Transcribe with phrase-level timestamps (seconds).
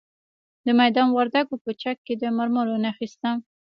[0.65, 3.29] د میدان وردګو په چک کې د مرمرو نښې شته.